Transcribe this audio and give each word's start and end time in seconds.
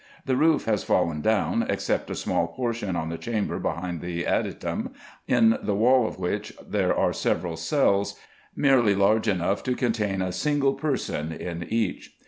The 0.25 0.35
roof 0.35 0.65
has 0.65 0.83
fallen 0.83 1.21
down, 1.21 1.61
except 1.69 2.09
a 2.09 2.15
small 2.15 2.47
portion 2.47 2.95
on 2.95 3.09
the 3.09 3.19
chamber 3.19 3.59
behind 3.59 4.01
the 4.01 4.23
adytum, 4.23 4.93
in 5.27 5.59
the 5.61 5.75
wall 5.75 6.07
of 6.07 6.17
which 6.17 6.53
there 6.59 6.97
are 6.97 7.13
several 7.13 7.55
cells, 7.55 8.19
merely 8.55 8.95
large 8.95 9.27
enough 9.27 9.61
to 9.65 9.75
contain 9.75 10.23
a 10.23 10.31
single 10.31 10.73
person 10.73 11.31
in 11.31 11.65
each. 11.69 12.15